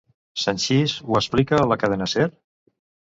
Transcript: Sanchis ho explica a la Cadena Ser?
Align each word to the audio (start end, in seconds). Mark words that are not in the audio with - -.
Sanchis 0.43 0.95
ho 1.09 1.17
explica 1.19 1.59
a 1.65 1.67
la 1.73 1.77
Cadena 1.83 2.07
Ser? 2.15 2.25